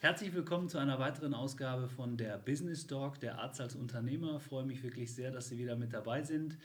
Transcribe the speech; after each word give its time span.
Herzlich 0.00 0.32
willkommen 0.32 0.68
zu 0.68 0.78
einer 0.78 1.00
weiteren 1.00 1.34
Ausgabe 1.34 1.88
von 1.88 2.16
der 2.16 2.38
Business 2.38 2.86
Talk, 2.86 3.18
der 3.18 3.40
Arzt 3.40 3.60
als 3.60 3.74
Unternehmer. 3.74 4.36
Ich 4.36 4.44
freue 4.44 4.64
mich 4.64 4.84
wirklich 4.84 5.12
sehr, 5.12 5.32
dass 5.32 5.48
Sie 5.48 5.58
wieder 5.58 5.74
mit 5.74 5.92
dabei 5.92 6.22
sind. 6.22 6.56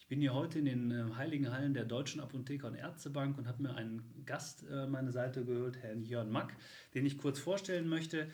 Ich 0.00 0.08
bin 0.08 0.18
hier 0.18 0.34
heute 0.34 0.58
in 0.58 0.64
den 0.64 0.90
äh, 0.90 1.04
heiligen 1.14 1.52
Hallen 1.52 1.72
der 1.72 1.84
Deutschen 1.84 2.20
Apotheker 2.20 2.66
und 2.66 2.74
Ärztebank 2.74 3.38
und 3.38 3.46
habe 3.46 3.62
mir 3.62 3.76
einen 3.76 4.02
Gast 4.26 4.64
äh, 4.68 4.74
an 4.74 4.90
meine 4.90 5.12
Seite 5.12 5.44
geholt, 5.44 5.78
Herrn 5.80 6.02
Jörn 6.02 6.32
Mack, 6.32 6.52
den 6.92 7.06
ich 7.06 7.16
kurz 7.16 7.38
vorstellen 7.38 7.86
möchte. 7.86 8.26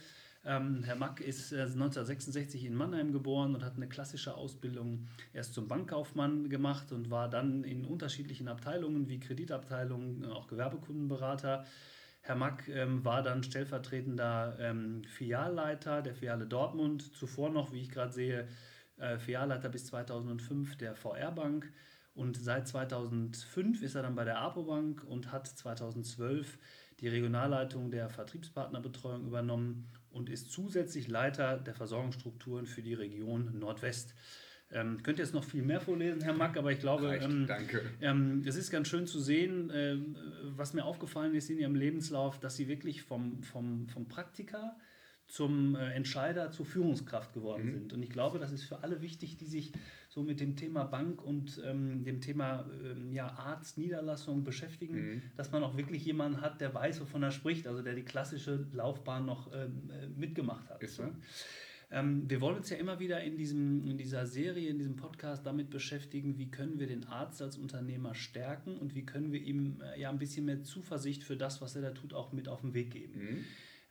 Ähm, 0.46 0.82
Herr 0.84 0.96
Mack 0.96 1.20
ist 1.20 1.52
1966 1.52 2.64
äh, 2.64 2.68
in 2.68 2.76
Mannheim 2.76 3.12
geboren 3.12 3.54
und 3.54 3.62
hat 3.62 3.76
eine 3.76 3.88
klassische 3.88 4.36
Ausbildung 4.36 5.06
erst 5.34 5.52
zum 5.52 5.68
Bankkaufmann 5.68 6.48
gemacht 6.48 6.92
und 6.92 7.10
war 7.10 7.28
dann 7.28 7.62
in 7.62 7.84
unterschiedlichen 7.84 8.48
Abteilungen 8.48 9.06
wie 9.10 9.20
Kreditabteilungen, 9.20 10.24
auch 10.24 10.46
Gewerbekundenberater 10.48 11.66
Herr 12.26 12.34
Mack 12.34 12.66
ähm, 12.68 13.04
war 13.04 13.22
dann 13.22 13.44
stellvertretender 13.44 14.56
ähm, 14.58 15.04
Filialleiter 15.04 16.02
der 16.02 16.14
Filiale 16.14 16.46
Dortmund, 16.46 17.14
zuvor 17.14 17.50
noch, 17.50 17.72
wie 17.72 17.82
ich 17.82 17.90
gerade 17.90 18.12
sehe, 18.12 18.48
äh, 18.96 19.18
Filialleiter 19.18 19.68
bis 19.68 19.86
2005 19.86 20.76
der 20.76 20.96
VR 20.96 21.30
Bank 21.30 21.72
und 22.16 22.36
seit 22.36 22.66
2005 22.66 23.80
ist 23.82 23.94
er 23.94 24.02
dann 24.02 24.16
bei 24.16 24.24
der 24.24 24.38
APO 24.40 24.64
Bank 24.64 25.04
und 25.04 25.30
hat 25.30 25.46
2012 25.46 26.58
die 26.98 27.08
Regionalleitung 27.08 27.90
der 27.90 28.08
Vertriebspartnerbetreuung 28.08 29.26
übernommen 29.26 29.86
und 30.10 30.28
ist 30.28 30.50
zusätzlich 30.50 31.08
Leiter 31.08 31.58
der 31.58 31.74
Versorgungsstrukturen 31.74 32.66
für 32.66 32.82
die 32.82 32.94
Region 32.94 33.58
Nordwest. 33.58 34.14
Ähm, 34.72 35.02
könnt 35.02 35.20
jetzt 35.20 35.32
noch 35.32 35.44
viel 35.44 35.62
mehr 35.62 35.80
vorlesen, 35.80 36.22
Herr 36.22 36.32
Mack, 36.32 36.56
aber 36.56 36.72
ich 36.72 36.80
glaube, 36.80 37.16
ähm, 37.16 37.46
Danke. 37.46 37.82
Ähm, 38.00 38.42
es 38.44 38.56
ist 38.56 38.70
ganz 38.70 38.88
schön 38.88 39.06
zu 39.06 39.20
sehen, 39.20 39.70
äh, 39.70 39.96
was 40.56 40.74
mir 40.74 40.84
aufgefallen 40.84 41.34
ist 41.34 41.48
in 41.50 41.58
Ihrem 41.58 41.76
Lebenslauf, 41.76 42.40
dass 42.40 42.56
Sie 42.56 42.66
wirklich 42.66 43.02
vom, 43.02 43.42
vom, 43.44 43.88
vom 43.88 44.08
Praktiker 44.08 44.76
zum 45.28 45.74
äh, 45.74 45.92
Entscheider, 45.92 46.50
zur 46.50 46.66
Führungskraft 46.66 47.32
geworden 47.32 47.66
mhm. 47.66 47.72
sind. 47.72 47.92
Und 47.92 48.02
ich 48.02 48.10
glaube, 48.10 48.38
das 48.38 48.52
ist 48.52 48.64
für 48.64 48.82
alle 48.82 49.02
wichtig, 49.02 49.36
die 49.36 49.46
sich 49.46 49.72
so 50.08 50.22
mit 50.22 50.40
dem 50.40 50.56
Thema 50.56 50.84
Bank 50.84 51.22
und 51.22 51.60
ähm, 51.64 52.04
dem 52.04 52.20
Thema 52.20 52.64
ähm, 52.84 53.12
ja, 53.12 53.28
Arztniederlassung 53.28 54.44
beschäftigen, 54.44 54.96
mhm. 54.96 55.22
dass 55.36 55.52
man 55.52 55.62
auch 55.62 55.76
wirklich 55.76 56.04
jemanden 56.04 56.40
hat, 56.40 56.60
der 56.60 56.72
weiß, 56.74 57.00
wovon 57.00 57.22
er 57.22 57.32
spricht, 57.32 57.66
also 57.66 57.82
der 57.82 57.94
die 57.94 58.04
klassische 58.04 58.66
Laufbahn 58.72 59.26
noch 59.26 59.52
ähm, 59.52 59.90
äh, 59.90 60.06
mitgemacht 60.08 60.70
hat. 60.70 60.82
Ist 60.82 60.96
so. 60.96 61.04
Ähm, 61.90 62.28
wir 62.28 62.40
wollen 62.40 62.56
uns 62.56 62.70
ja 62.70 62.76
immer 62.76 62.98
wieder 62.98 63.22
in, 63.22 63.36
diesem, 63.36 63.86
in 63.86 63.96
dieser 63.96 64.26
Serie, 64.26 64.68
in 64.68 64.78
diesem 64.78 64.96
Podcast 64.96 65.46
damit 65.46 65.70
beschäftigen, 65.70 66.36
wie 66.36 66.50
können 66.50 66.80
wir 66.80 66.88
den 66.88 67.04
Arzt 67.04 67.40
als 67.40 67.56
Unternehmer 67.56 68.14
stärken 68.14 68.76
und 68.76 68.94
wie 68.94 69.06
können 69.06 69.32
wir 69.32 69.40
ihm 69.40 69.80
äh, 69.80 70.00
ja 70.00 70.10
ein 70.10 70.18
bisschen 70.18 70.46
mehr 70.46 70.62
Zuversicht 70.62 71.22
für 71.22 71.36
das, 71.36 71.60
was 71.60 71.76
er 71.76 71.82
da 71.82 71.90
tut, 71.90 72.12
auch 72.12 72.32
mit 72.32 72.48
auf 72.48 72.62
den 72.62 72.74
Weg 72.74 72.90
geben. 72.90 73.14
Mhm. 73.18 73.44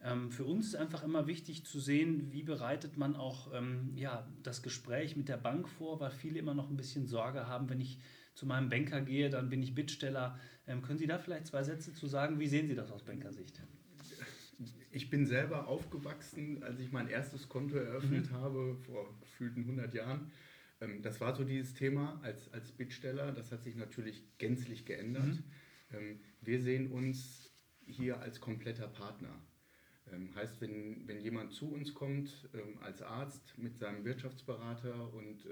Ähm, 0.03 0.31
für 0.31 0.43
uns 0.43 0.67
ist 0.67 0.75
einfach 0.75 1.03
immer 1.03 1.25
wichtig 1.25 1.65
zu 1.65 1.79
sehen, 1.79 2.31
wie 2.31 2.43
bereitet 2.43 2.97
man 2.97 3.15
auch 3.15 3.53
ähm, 3.53 3.93
ja, 3.95 4.27
das 4.43 4.61
Gespräch 4.61 5.15
mit 5.15 5.29
der 5.29 5.37
Bank 5.37 5.69
vor, 5.69 5.99
weil 6.01 6.11
viele 6.11 6.37
immer 6.37 6.53
noch 6.53 6.69
ein 6.69 6.77
bisschen 6.77 7.07
Sorge 7.07 7.47
haben, 7.47 7.69
wenn 7.69 7.79
ich 7.79 7.99
zu 8.33 8.45
meinem 8.45 8.69
Banker 8.69 8.99
gehe, 8.99 9.29
dann 9.29 9.49
bin 9.49 9.63
ich 9.63 9.73
Bittsteller. 9.73 10.37
Ähm, 10.67 10.81
können 10.81 10.99
Sie 10.99 11.07
da 11.07 11.17
vielleicht 11.17 11.47
zwei 11.47 11.63
Sätze 11.63 11.93
zu 11.93 12.07
sagen? 12.07 12.39
Wie 12.39 12.47
sehen 12.47 12.67
Sie 12.67 12.75
das 12.75 12.91
aus 12.91 13.03
Bankersicht? 13.03 13.61
Ich 14.91 15.09
bin 15.09 15.25
selber 15.25 15.67
aufgewachsen, 15.67 16.63
als 16.63 16.79
ich 16.79 16.91
mein 16.91 17.07
erstes 17.07 17.49
Konto 17.49 17.77
eröffnet 17.77 18.31
mhm. 18.31 18.35
habe, 18.35 18.75
vor 18.85 19.17
gefühlten 19.19 19.63
100 19.63 19.93
Jahren. 19.93 20.31
Ähm, 20.81 21.01
das 21.01 21.21
war 21.21 21.35
so 21.35 21.43
dieses 21.43 21.73
Thema 21.73 22.19
als, 22.23 22.51
als 22.53 22.71
Bittsteller. 22.71 23.31
Das 23.31 23.51
hat 23.51 23.63
sich 23.63 23.75
natürlich 23.75 24.23
gänzlich 24.37 24.85
geändert. 24.85 25.25
Mhm. 25.25 25.43
Ähm, 25.93 26.19
wir 26.41 26.61
sehen 26.61 26.91
uns 26.91 27.51
hier 27.85 28.19
als 28.21 28.39
kompletter 28.39 28.87
Partner. 28.87 29.41
Ähm, 30.11 30.33
heißt, 30.35 30.61
wenn, 30.61 31.07
wenn 31.07 31.19
jemand 31.19 31.51
zu 31.51 31.71
uns 31.71 31.93
kommt 31.93 32.49
als 32.81 33.01
Arzt 33.01 33.57
mit 33.57 33.77
seinem 33.77 34.05
Wirtschaftsberater 34.05 35.13
und 35.13 35.45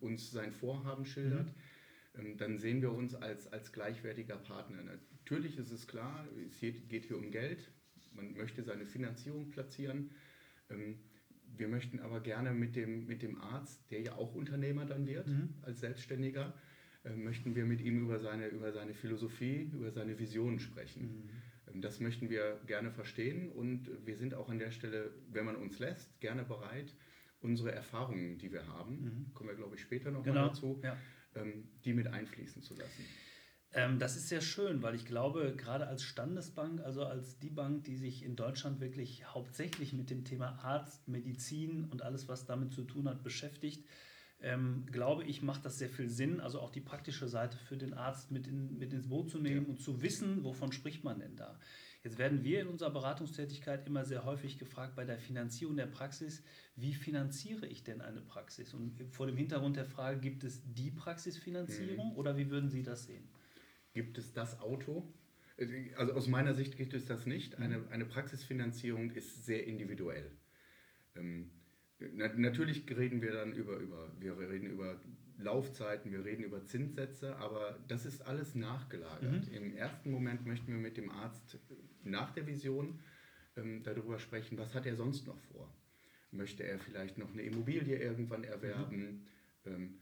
uns 0.00 0.30
sein 0.30 0.52
Vorhaben 0.52 1.06
schildert, 1.06 1.52
mhm. 2.14 2.36
dann 2.36 2.58
sehen 2.58 2.82
wir 2.82 2.92
uns 2.92 3.14
als, 3.14 3.50
als 3.52 3.72
gleichwertiger 3.72 4.36
Partner. 4.36 4.82
Natürlich 4.82 5.56
ist 5.58 5.70
es 5.70 5.86
klar, 5.86 6.26
es 6.46 6.60
geht 6.60 7.06
hier 7.06 7.16
um 7.16 7.30
Geld 7.30 7.72
man 8.14 8.34
möchte 8.34 8.62
seine 8.62 8.86
Finanzierung 8.86 9.50
platzieren. 9.50 10.10
Ähm, 10.70 10.98
wir 11.56 11.68
möchten 11.68 12.00
aber 12.00 12.20
gerne 12.20 12.52
mit 12.52 12.76
dem, 12.76 13.06
mit 13.06 13.22
dem 13.22 13.40
Arzt, 13.40 13.90
der 13.90 14.00
ja 14.00 14.14
auch 14.14 14.34
Unternehmer 14.34 14.84
dann 14.86 15.06
wird, 15.06 15.28
mhm. 15.28 15.54
als 15.62 15.80
Selbstständiger, 15.80 16.54
äh, 17.04 17.14
möchten 17.14 17.54
wir 17.54 17.64
mit 17.64 17.80
ihm 17.80 18.02
über 18.02 18.18
seine, 18.18 18.48
über 18.48 18.72
seine 18.72 18.94
Philosophie, 18.94 19.70
über 19.72 19.90
seine 19.90 20.18
Visionen 20.18 20.58
sprechen. 20.58 21.02
Mhm. 21.02 21.30
Ähm, 21.74 21.80
das 21.80 22.00
möchten 22.00 22.30
wir 22.30 22.60
gerne 22.66 22.90
verstehen 22.90 23.50
und 23.50 23.88
wir 24.04 24.16
sind 24.16 24.34
auch 24.34 24.48
an 24.48 24.58
der 24.58 24.70
Stelle, 24.70 25.12
wenn 25.30 25.44
man 25.44 25.56
uns 25.56 25.78
lässt, 25.78 26.20
gerne 26.20 26.44
bereit, 26.44 26.94
unsere 27.40 27.72
Erfahrungen, 27.72 28.38
die 28.38 28.52
wir 28.52 28.66
haben, 28.66 29.00
mhm. 29.00 29.34
kommen 29.34 29.50
wir 29.50 29.56
glaube 29.56 29.76
ich 29.76 29.82
später 29.82 30.10
noch 30.10 30.22
genau. 30.24 30.40
mal 30.40 30.48
dazu, 30.48 30.80
ja. 30.82 30.96
Ähm, 31.36 31.68
die 31.84 31.92
mit 31.92 32.06
einfließen 32.06 32.62
zu 32.62 32.74
lassen. 32.74 33.04
Ähm, 33.74 33.98
das 33.98 34.16
ist 34.16 34.28
sehr 34.28 34.40
schön, 34.40 34.82
weil 34.82 34.94
ich 34.94 35.04
glaube, 35.04 35.52
gerade 35.56 35.88
als 35.88 36.04
Standesbank, 36.04 36.80
also 36.80 37.04
als 37.04 37.38
die 37.40 37.50
Bank, 37.50 37.84
die 37.84 37.96
sich 37.96 38.22
in 38.22 38.36
Deutschland 38.36 38.80
wirklich 38.80 39.26
hauptsächlich 39.26 39.92
mit 39.92 40.10
dem 40.10 40.24
Thema 40.24 40.58
Arzt, 40.62 41.08
Medizin 41.08 41.84
und 41.90 42.02
alles, 42.02 42.28
was 42.28 42.46
damit 42.46 42.72
zu 42.72 42.84
tun 42.84 43.08
hat, 43.08 43.24
beschäftigt, 43.24 43.84
ähm, 44.40 44.86
glaube 44.92 45.24
ich, 45.24 45.42
macht 45.42 45.64
das 45.64 45.78
sehr 45.78 45.88
viel 45.88 46.08
Sinn, 46.08 46.40
also 46.40 46.60
auch 46.60 46.70
die 46.70 46.80
praktische 46.80 47.26
Seite 47.26 47.56
für 47.56 47.76
den 47.76 47.94
Arzt 47.94 48.30
mit, 48.30 48.46
in, 48.46 48.78
mit 48.78 48.92
ins 48.92 49.08
Boot 49.08 49.30
zu 49.30 49.38
nehmen 49.38 49.66
ja. 49.66 49.70
und 49.70 49.80
zu 49.80 50.02
wissen, 50.02 50.44
wovon 50.44 50.70
spricht 50.70 51.02
man 51.02 51.18
denn 51.18 51.34
da. 51.34 51.58
Jetzt 52.04 52.18
werden 52.18 52.44
wir 52.44 52.60
in 52.60 52.68
unserer 52.68 52.90
Beratungstätigkeit 52.90 53.86
immer 53.86 54.04
sehr 54.04 54.24
häufig 54.26 54.58
gefragt 54.58 54.94
bei 54.94 55.04
der 55.04 55.18
Finanzierung 55.18 55.74
der 55.74 55.86
Praxis, 55.86 56.42
wie 56.76 56.92
finanziere 56.92 57.66
ich 57.66 57.82
denn 57.82 58.02
eine 58.02 58.20
Praxis? 58.20 58.74
Und 58.74 59.02
vor 59.10 59.26
dem 59.26 59.38
Hintergrund 59.38 59.76
der 59.76 59.86
Frage, 59.86 60.20
gibt 60.20 60.44
es 60.44 60.60
die 60.74 60.90
Praxisfinanzierung 60.90 62.10
mhm. 62.10 62.16
oder 62.16 62.36
wie 62.36 62.50
würden 62.50 62.68
Sie 62.68 62.82
das 62.82 63.06
sehen? 63.06 63.26
Gibt 63.94 64.18
es 64.18 64.32
das 64.32 64.60
Auto. 64.60 65.14
Also 65.96 66.12
aus 66.12 66.26
meiner 66.26 66.52
Sicht 66.52 66.76
gibt 66.76 66.94
es 66.94 67.06
das 67.06 67.26
nicht. 67.26 67.58
Mhm. 67.58 67.64
Eine, 67.64 67.88
eine 67.90 68.04
Praxisfinanzierung 68.04 69.12
ist 69.12 69.46
sehr 69.46 69.66
individuell. 69.66 70.30
Ähm, 71.16 71.50
na, 71.98 72.28
natürlich 72.34 72.84
reden 72.94 73.22
wir 73.22 73.32
dann 73.32 73.52
über, 73.52 73.76
über, 73.78 74.10
wir 74.18 74.36
reden 74.38 74.66
über 74.66 75.00
Laufzeiten, 75.38 76.12
wir 76.12 76.24
reden 76.24 76.44
über 76.44 76.64
Zinssätze, 76.64 77.36
aber 77.36 77.78
das 77.88 78.04
ist 78.04 78.22
alles 78.22 78.54
nachgelagert. 78.54 79.48
Mhm. 79.48 79.54
Im 79.54 79.76
ersten 79.76 80.10
Moment 80.10 80.44
möchten 80.44 80.72
wir 80.72 80.78
mit 80.78 80.96
dem 80.96 81.10
Arzt 81.10 81.58
nach 82.02 82.32
der 82.32 82.46
Vision 82.46 83.00
ähm, 83.56 83.82
darüber 83.84 84.18
sprechen, 84.18 84.58
was 84.58 84.74
hat 84.74 84.86
er 84.86 84.96
sonst 84.96 85.26
noch 85.26 85.38
vor? 85.52 85.72
Möchte 86.32 86.64
er 86.64 86.80
vielleicht 86.80 87.16
noch 87.16 87.32
eine 87.32 87.42
Immobilie 87.42 87.96
irgendwann 87.96 88.42
erwerben? 88.42 88.96
Mhm. 89.64 89.72
Ähm, 89.72 89.98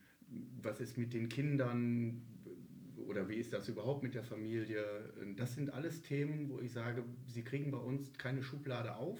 was 0.62 0.80
ist 0.80 0.97
mit 0.97 1.12
den 1.12 1.28
Kindern? 1.28 2.22
Oder 3.08 3.28
wie 3.28 3.36
ist 3.36 3.52
das 3.52 3.68
überhaupt 3.68 4.02
mit 4.02 4.14
der 4.14 4.24
Familie? 4.24 4.84
Das 5.36 5.54
sind 5.54 5.72
alles 5.72 6.02
Themen, 6.02 6.50
wo 6.50 6.60
ich 6.60 6.72
sage, 6.72 7.04
Sie 7.26 7.42
kriegen 7.42 7.70
bei 7.70 7.78
uns 7.78 8.12
keine 8.18 8.42
Schublade 8.42 8.96
auf 8.96 9.18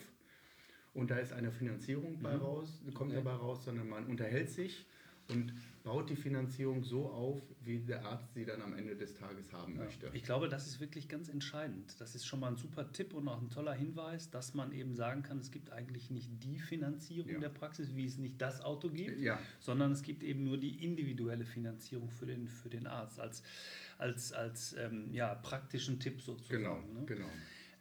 und 0.95 1.11
da 1.11 1.19
ist 1.19 1.33
eine 1.33 1.51
Finanzierung 1.51 2.21
bei 2.23 2.35
mhm. 2.35 2.43
raus, 2.43 2.83
kommt 2.95 3.13
okay. 3.13 3.23
dabei 3.23 3.37
raus, 3.37 3.65
sondern 3.65 3.89
man 3.89 4.07
unterhält 4.07 4.51
sich 4.51 4.87
und 5.29 5.53
baut 5.83 6.11
die 6.11 6.17
Finanzierung 6.17 6.85
so 6.85 7.09
auf, 7.09 7.41
wie 7.65 7.81
der 7.81 8.05
Arzt 8.05 8.35
sie 8.35 8.45
dann 8.45 8.63
am 8.63 8.75
Ende 8.75 8.95
des 8.95 9.15
Tages 9.15 9.53
haben 9.53 9.77
ja. 9.77 9.85
möchte. 9.85 10.11
Ich 10.13 10.23
glaube, 10.23 10.49
das 10.49 10.67
ist 10.67 10.81
wirklich 10.81 11.09
ganz 11.09 11.29
entscheidend. 11.29 12.01
Das 12.01 12.15
ist 12.15 12.25
schon 12.25 12.41
mal 12.41 12.49
ein 12.49 12.57
super 12.57 12.91
Tipp 12.93 13.15
und 13.15 13.27
auch 13.29 13.41
ein 13.41 13.51
toller 13.51 13.75
Hinweis, 13.75 14.31
dass 14.31 14.55
man 14.55 14.73
eben 14.73 14.95
sagen 14.95 15.23
kann, 15.23 15.39
es 15.39 15.51
gibt 15.51 15.73
eigentlich 15.73 16.11
nicht 16.11 16.31
die 16.45 16.59
Finanzierung 16.59 17.33
ja. 17.33 17.39
der 17.41 17.49
Praxis, 17.49 17.97
wie 17.97 18.07
es 18.07 18.19
nicht 18.19 18.41
das 18.41 18.61
Auto 18.61 18.91
gibt, 18.91 19.21
ja. 19.21 19.39
sondern 19.61 19.93
es 19.93 20.03
gibt 20.03 20.23
eben 20.23 20.45
nur 20.45 20.59
die 20.59 20.85
individuelle 20.85 21.45
Finanzierung 21.45 22.11
für 22.11 22.27
den, 22.27 22.47
für 22.49 22.69
den 22.69 22.87
Arzt 22.87 23.19
als, 23.19 23.43
als, 23.99 24.33
als 24.33 24.77
ähm, 24.79 25.13
ja, 25.13 25.35
praktischen 25.35 25.99
Tipp 25.99 26.23
sozusagen. 26.23 26.63
Genau, 26.63 26.81
ne? 26.95 27.05
genau. 27.07 27.29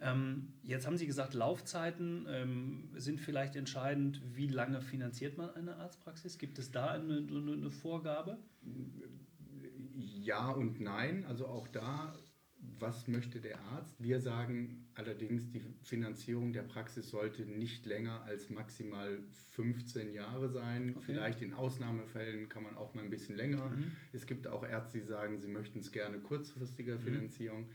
Ähm, 0.01 0.53
jetzt 0.63 0.88
haben 0.88 0.98
Sie 0.98 1.06
gesagt, 1.06 1.36
Laufzeiten 1.36 2.25
ähm, 2.27 2.89
sind 2.95 3.21
vielleicht 3.21 3.56
entscheidend. 3.56 4.21
Wie 4.36 4.48
lange 4.48 4.81
finanziert 4.81 5.38
man 5.38 5.51
eine 5.51 5.75
Arztpraxis? 5.75 6.39
Gibt 6.39 6.57
es 6.57 6.71
da 6.71 6.92
eine, 6.92 7.18
eine, 7.18 7.53
eine 7.53 7.69
Vorgabe? 7.69 8.39
Ja 9.94 10.50
und 10.50 10.81
nein. 10.81 11.24
Also 11.25 11.45
auch 11.45 11.68
da, 11.68 12.18
was 12.57 13.07
möchte 13.07 13.42
der 13.42 13.59
Arzt? 13.59 13.95
Wir 14.00 14.19
sagen 14.19 14.88
allerdings, 14.95 15.51
die 15.51 15.62
Finanzierung 15.83 16.51
der 16.51 16.63
Praxis 16.63 17.09
sollte 17.09 17.44
nicht 17.44 17.86
länger 17.86 18.24
als 18.24 18.50
maximal 18.50 19.19
15 19.51 20.13
Jahre 20.13 20.50
sein. 20.50 20.95
Okay. 20.95 21.06
Vielleicht 21.06 21.44
in 21.44 21.53
Ausnahmefällen 21.53 22.50
kann 22.50 22.63
man 22.63 22.75
auch 22.75 22.95
mal 22.95 23.03
ein 23.03 23.12
bisschen 23.12 23.36
länger. 23.36 23.69
Mhm. 23.69 23.92
Es 24.13 24.25
gibt 24.25 24.48
auch 24.48 24.63
Ärzte, 24.68 24.98
die 24.98 25.06
sagen, 25.06 25.39
sie 25.39 25.48
möchten 25.48 25.80
es 25.80 25.92
gerne 25.92 26.18
kurzfristiger 26.19 26.95
mhm. 26.95 27.01
Finanzierung. 27.01 27.69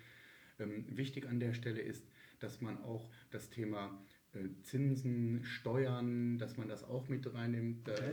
Ähm, 0.59 0.87
wichtig 0.89 1.29
an 1.29 1.39
der 1.39 1.53
Stelle 1.53 1.81
ist, 1.81 2.09
dass 2.39 2.61
man 2.61 2.83
auch 2.83 3.11
das 3.31 3.51
Thema 3.51 3.99
äh, 4.33 4.49
Zinsen, 4.63 5.45
Steuern, 5.45 6.39
dass 6.39 6.57
man 6.57 6.69
das 6.69 6.85
auch 6.85 7.09
mit 7.09 7.33
reinnimmt. 7.33 7.87
Da 7.89 7.93
okay. 7.93 8.13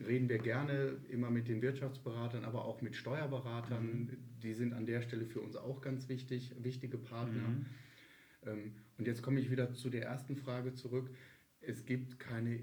Äh, 0.00 0.04
reden 0.04 0.28
wir 0.28 0.38
gerne 0.38 0.96
immer 1.08 1.30
mit 1.30 1.48
den 1.48 1.62
Wirtschaftsberatern, 1.62 2.44
aber 2.44 2.64
auch 2.64 2.82
mit 2.82 2.96
Steuerberatern. 2.96 3.86
Mhm. 3.86 4.16
Die 4.42 4.54
sind 4.54 4.72
an 4.72 4.86
der 4.86 5.02
Stelle 5.02 5.26
für 5.26 5.40
uns 5.40 5.56
auch 5.56 5.80
ganz 5.80 6.08
wichtig, 6.08 6.54
wichtige 6.58 6.98
Partner. 6.98 7.48
Mhm. 7.48 7.66
Ähm, 8.46 8.72
und 8.98 9.06
jetzt 9.06 9.22
komme 9.22 9.40
ich 9.40 9.50
wieder 9.50 9.72
zu 9.72 9.90
der 9.90 10.04
ersten 10.04 10.36
Frage 10.36 10.74
zurück. 10.74 11.10
Es 11.60 11.84
gibt 11.84 12.18
keine 12.18 12.60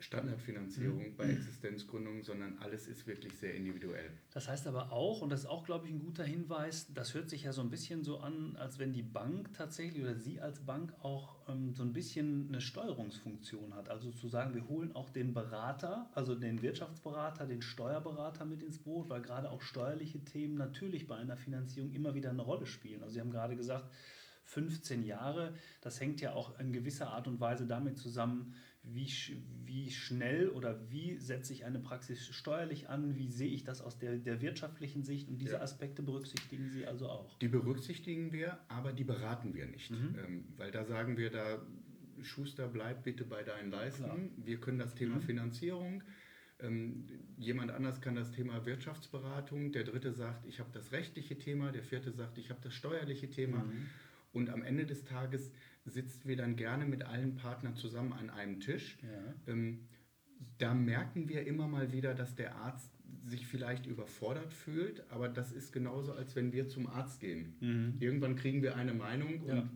Standardfinanzierung 0.00 1.10
mhm. 1.10 1.16
bei 1.16 1.24
Existenzgründungen, 1.24 2.22
sondern 2.22 2.56
alles 2.58 2.86
ist 2.86 3.06
wirklich 3.06 3.36
sehr 3.36 3.54
individuell. 3.54 4.10
Das 4.32 4.48
heißt 4.48 4.68
aber 4.68 4.92
auch, 4.92 5.22
und 5.22 5.30
das 5.30 5.40
ist 5.40 5.46
auch, 5.46 5.64
glaube 5.64 5.86
ich, 5.86 5.92
ein 5.92 5.98
guter 5.98 6.24
Hinweis, 6.24 6.86
das 6.94 7.14
hört 7.14 7.28
sich 7.28 7.42
ja 7.42 7.52
so 7.52 7.62
ein 7.62 7.70
bisschen 7.70 8.04
so 8.04 8.18
an, 8.18 8.56
als 8.56 8.78
wenn 8.78 8.92
die 8.92 9.02
Bank 9.02 9.52
tatsächlich 9.54 10.02
oder 10.02 10.14
Sie 10.14 10.40
als 10.40 10.60
Bank 10.60 10.94
auch 11.02 11.48
ähm, 11.48 11.74
so 11.74 11.82
ein 11.82 11.92
bisschen 11.92 12.48
eine 12.48 12.60
Steuerungsfunktion 12.60 13.74
hat. 13.74 13.88
Also 13.88 14.12
zu 14.12 14.28
sagen, 14.28 14.54
wir 14.54 14.68
holen 14.68 14.94
auch 14.94 15.10
den 15.10 15.34
Berater, 15.34 16.08
also 16.14 16.36
den 16.36 16.62
Wirtschaftsberater, 16.62 17.46
den 17.46 17.62
Steuerberater 17.62 18.44
mit 18.44 18.62
ins 18.62 18.78
Boot, 18.78 19.08
weil 19.08 19.20
gerade 19.22 19.50
auch 19.50 19.62
steuerliche 19.62 20.24
Themen 20.24 20.54
natürlich 20.54 21.08
bei 21.08 21.16
einer 21.16 21.36
Finanzierung 21.36 21.90
immer 21.92 22.14
wieder 22.14 22.30
eine 22.30 22.42
Rolle 22.42 22.66
spielen. 22.66 23.02
Also 23.02 23.14
Sie 23.14 23.20
haben 23.20 23.32
gerade 23.32 23.56
gesagt, 23.56 23.90
15 24.48 25.04
Jahre, 25.04 25.54
das 25.82 26.00
hängt 26.00 26.20
ja 26.20 26.32
auch 26.32 26.58
in 26.58 26.72
gewisser 26.72 27.10
Art 27.10 27.28
und 27.28 27.38
Weise 27.38 27.66
damit 27.66 27.98
zusammen, 27.98 28.54
wie, 28.82 29.06
wie 29.66 29.90
schnell 29.90 30.48
oder 30.48 30.90
wie 30.90 31.18
setze 31.18 31.52
ich 31.52 31.66
eine 31.66 31.78
Praxis 31.78 32.26
steuerlich 32.28 32.88
an, 32.88 33.16
wie 33.16 33.30
sehe 33.30 33.50
ich 33.50 33.64
das 33.64 33.82
aus 33.82 33.98
der, 33.98 34.16
der 34.16 34.40
wirtschaftlichen 34.40 35.04
Sicht 35.04 35.28
und 35.28 35.38
diese 35.38 35.54
ja. 35.54 35.60
Aspekte 35.60 36.02
berücksichtigen 36.02 36.70
Sie 36.70 36.86
also 36.86 37.10
auch? 37.10 37.38
Die 37.38 37.48
berücksichtigen 37.48 38.32
wir, 38.32 38.58
aber 38.68 38.92
die 38.92 39.04
beraten 39.04 39.54
wir 39.54 39.66
nicht, 39.66 39.90
mhm. 39.90 40.16
ähm, 40.24 40.44
weil 40.56 40.70
da 40.70 40.84
sagen 40.84 41.18
wir, 41.18 41.30
da 41.30 41.60
Schuster, 42.22 42.68
bleib 42.68 43.04
bitte 43.04 43.24
bei 43.24 43.42
deinen 43.42 43.70
Leisten. 43.70 44.04
Klar. 44.04 44.18
Wir 44.36 44.58
können 44.58 44.78
das 44.78 44.94
Thema 44.94 45.16
mhm. 45.16 45.22
Finanzierung. 45.22 46.02
Ähm, 46.60 47.04
jemand 47.36 47.70
anders 47.70 48.00
kann 48.00 48.16
das 48.16 48.32
Thema 48.32 48.66
Wirtschaftsberatung. 48.66 49.70
Der 49.70 49.84
dritte 49.84 50.12
sagt, 50.12 50.46
ich 50.46 50.58
habe 50.58 50.70
das 50.72 50.90
rechtliche 50.90 51.38
Thema. 51.38 51.70
Der 51.70 51.84
vierte 51.84 52.10
sagt, 52.10 52.38
ich 52.38 52.50
habe 52.50 52.60
das 52.62 52.74
steuerliche 52.74 53.30
Thema. 53.30 53.58
Mhm. 53.58 53.86
Und 54.32 54.50
am 54.50 54.62
Ende 54.62 54.86
des 54.86 55.04
Tages 55.04 55.50
sitzen 55.84 56.28
wir 56.28 56.36
dann 56.36 56.56
gerne 56.56 56.84
mit 56.84 57.04
allen 57.04 57.34
Partnern 57.34 57.76
zusammen 57.76 58.12
an 58.12 58.30
einem 58.30 58.60
Tisch. 58.60 58.98
Ja. 59.02 59.52
Ähm, 59.52 59.88
da 60.58 60.74
merken 60.74 61.28
wir 61.28 61.46
immer 61.46 61.66
mal 61.66 61.92
wieder, 61.92 62.14
dass 62.14 62.34
der 62.34 62.56
Arzt 62.56 62.90
sich 63.22 63.46
vielleicht 63.46 63.86
überfordert 63.86 64.52
fühlt, 64.52 65.10
aber 65.10 65.28
das 65.28 65.52
ist 65.52 65.72
genauso, 65.72 66.12
als 66.12 66.36
wenn 66.36 66.52
wir 66.52 66.68
zum 66.68 66.86
Arzt 66.86 67.20
gehen. 67.20 67.56
Mhm. 67.60 67.94
Irgendwann 68.00 68.36
kriegen 68.36 68.62
wir 68.62 68.76
eine 68.76 68.94
Meinung 68.94 69.40
und 69.42 69.56
ja. 69.56 69.68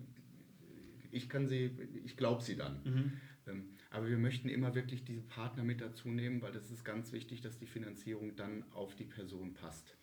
ich 1.11 1.29
kann 1.29 1.49
sie, 1.49 1.71
ich 2.05 2.17
glaube 2.17 2.43
sie 2.43 2.57
dann. 2.57 2.81
Mhm. 2.85 3.13
Ähm, 3.47 3.65
aber 3.91 4.09
wir 4.09 4.19
möchten 4.19 4.49
immer 4.49 4.75
wirklich 4.75 5.05
diese 5.05 5.23
Partner 5.23 5.65
mit 5.65 5.81
dazu 5.81 6.09
nehmen, 6.09 6.41
weil 6.43 6.53
das 6.53 6.71
ist 6.71 6.85
ganz 6.85 7.13
wichtig, 7.13 7.41
dass 7.41 7.59
die 7.59 7.67
Finanzierung 7.67 8.37
dann 8.37 8.65
auf 8.73 8.95
die 8.95 9.05
Person 9.05 9.55
passt. 9.55 9.97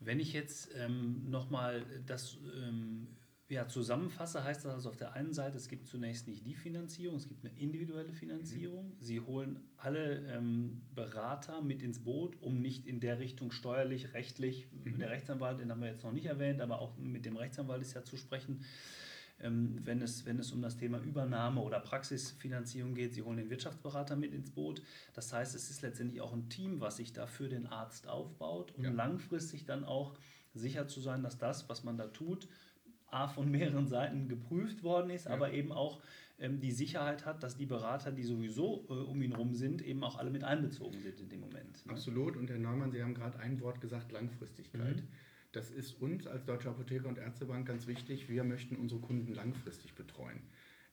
Wenn 0.00 0.20
ich 0.20 0.32
jetzt 0.32 0.70
ähm, 0.76 1.28
nochmal 1.28 1.84
das 2.06 2.38
ähm, 2.56 3.08
ja, 3.50 3.66
zusammenfasse, 3.66 4.44
heißt 4.44 4.66
das 4.66 4.74
also 4.74 4.90
auf 4.90 4.96
der 4.96 5.14
einen 5.14 5.32
Seite, 5.32 5.56
es 5.56 5.68
gibt 5.68 5.86
zunächst 5.86 6.28
nicht 6.28 6.44
die 6.44 6.54
Finanzierung, 6.54 7.16
es 7.16 7.28
gibt 7.28 7.44
eine 7.44 7.58
individuelle 7.58 8.12
Finanzierung. 8.12 8.88
Mhm. 8.88 8.96
Sie 9.00 9.20
holen 9.20 9.60
alle 9.78 10.26
ähm, 10.26 10.82
Berater 10.94 11.62
mit 11.62 11.82
ins 11.82 12.04
Boot, 12.04 12.36
um 12.42 12.60
nicht 12.60 12.86
in 12.86 13.00
der 13.00 13.18
Richtung 13.18 13.50
steuerlich, 13.50 14.12
rechtlich, 14.12 14.68
mhm. 14.72 14.98
der 14.98 15.08
Rechtsanwalt, 15.08 15.60
den 15.60 15.70
haben 15.70 15.80
wir 15.80 15.88
jetzt 15.88 16.04
noch 16.04 16.12
nicht 16.12 16.26
erwähnt, 16.26 16.60
aber 16.60 16.80
auch 16.80 16.98
mit 16.98 17.24
dem 17.24 17.36
Rechtsanwalt 17.36 17.80
ist 17.80 17.94
ja 17.94 18.04
zu 18.04 18.18
sprechen, 18.18 18.64
ähm, 19.40 19.80
wenn, 19.82 20.02
es, 20.02 20.26
wenn 20.26 20.38
es 20.38 20.52
um 20.52 20.60
das 20.60 20.76
Thema 20.76 20.98
Übernahme 21.00 21.62
oder 21.62 21.80
Praxisfinanzierung 21.80 22.94
geht. 22.94 23.14
Sie 23.14 23.22
holen 23.22 23.38
den 23.38 23.48
Wirtschaftsberater 23.48 24.16
mit 24.16 24.34
ins 24.34 24.50
Boot. 24.50 24.82
Das 25.14 25.32
heißt, 25.32 25.54
es 25.54 25.70
ist 25.70 25.80
letztendlich 25.80 26.20
auch 26.20 26.34
ein 26.34 26.50
Team, 26.50 26.80
was 26.80 26.98
sich 26.98 27.14
da 27.14 27.26
für 27.26 27.48
den 27.48 27.66
Arzt 27.66 28.08
aufbaut, 28.08 28.74
um 28.76 28.84
ja. 28.84 28.90
langfristig 28.90 29.64
dann 29.64 29.84
auch 29.84 30.18
sicher 30.52 30.86
zu 30.86 31.00
sein, 31.00 31.22
dass 31.22 31.38
das, 31.38 31.68
was 31.70 31.82
man 31.84 31.96
da 31.96 32.08
tut, 32.08 32.48
A 33.10 33.28
von 33.28 33.50
mehreren 33.50 33.86
Seiten 33.86 34.28
geprüft 34.28 34.82
worden 34.82 35.10
ist, 35.10 35.26
ja. 35.26 35.32
aber 35.32 35.52
eben 35.52 35.72
auch 35.72 36.00
ähm, 36.38 36.60
die 36.60 36.72
Sicherheit 36.72 37.26
hat, 37.26 37.42
dass 37.42 37.56
die 37.56 37.66
Berater, 37.66 38.12
die 38.12 38.22
sowieso 38.22 38.86
äh, 38.88 38.92
um 38.92 39.20
ihn 39.22 39.32
rum 39.32 39.54
sind, 39.54 39.82
eben 39.82 40.04
auch 40.04 40.18
alle 40.18 40.30
mit 40.30 40.44
einbezogen 40.44 41.00
sind 41.00 41.20
in 41.20 41.28
dem 41.28 41.40
Moment. 41.40 41.84
Ne? 41.86 41.92
Absolut. 41.92 42.36
Und 42.36 42.50
Herr 42.50 42.58
Neumann, 42.58 42.90
Sie 42.90 43.02
haben 43.02 43.14
gerade 43.14 43.38
ein 43.38 43.60
Wort 43.60 43.80
gesagt, 43.80 44.12
Langfristigkeit. 44.12 44.96
Mhm. 44.96 45.08
Das 45.52 45.70
ist 45.70 46.00
uns 46.00 46.26
als 46.26 46.44
Deutsche 46.44 46.68
Apotheker 46.68 47.08
und 47.08 47.18
Ärztebank 47.18 47.66
ganz 47.66 47.86
wichtig. 47.86 48.28
Wir 48.28 48.44
möchten 48.44 48.76
unsere 48.76 49.00
Kunden 49.00 49.32
langfristig 49.34 49.94
betreuen. 49.94 50.40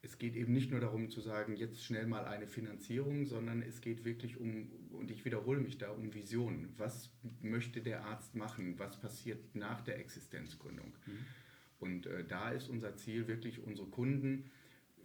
Es 0.02 0.18
geht 0.18 0.36
eben 0.36 0.52
nicht 0.52 0.70
nur 0.70 0.80
darum 0.80 1.10
zu 1.10 1.20
sagen, 1.20 1.56
jetzt 1.56 1.84
schnell 1.84 2.06
mal 2.06 2.24
eine 2.26 2.46
Finanzierung, 2.46 3.26
sondern 3.26 3.60
es 3.62 3.80
geht 3.80 4.04
wirklich 4.04 4.38
um, 4.38 4.70
und 4.92 5.10
ich 5.10 5.24
wiederhole 5.24 5.60
mich 5.60 5.78
da, 5.78 5.90
um 5.90 6.14
Visionen. 6.14 6.72
Was 6.76 7.10
möchte 7.42 7.80
der 7.80 8.04
Arzt 8.04 8.34
machen? 8.34 8.78
Was 8.78 9.00
passiert 9.00 9.54
nach 9.54 9.80
der 9.80 9.98
Existenzgründung? 9.98 10.94
Mhm. 11.06 11.18
Und 11.78 12.06
äh, 12.06 12.24
da 12.24 12.50
ist 12.50 12.68
unser 12.68 12.96
Ziel 12.96 13.28
wirklich 13.28 13.62
unsere 13.62 13.88
Kunden 13.88 14.50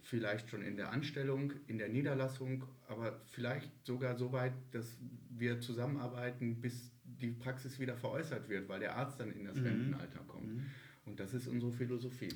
vielleicht 0.02 0.50
schon 0.50 0.62
in 0.62 0.76
der 0.76 0.90
Anstellung, 0.90 1.52
in 1.68 1.78
der 1.78 1.88
Niederlassung, 1.88 2.64
aber 2.88 3.20
vielleicht 3.30 3.70
sogar 3.84 4.16
so 4.16 4.32
weit, 4.32 4.52
dass 4.72 4.98
wir 5.30 5.60
zusammenarbeiten, 5.60 6.60
bis 6.60 6.90
die 7.04 7.30
Praxis 7.30 7.78
wieder 7.78 7.96
veräußert 7.96 8.48
wird, 8.48 8.68
weil 8.68 8.80
der 8.80 8.96
Arzt 8.96 9.20
dann 9.20 9.32
in 9.32 9.44
das 9.44 9.56
mhm. 9.56 9.66
Rentenalter 9.66 10.20
kommt. 10.26 10.54
Mhm. 10.54 10.66
Und 11.06 11.20
das 11.20 11.34
ist 11.34 11.46
unsere 11.46 11.72
Philosophie. 11.72 12.32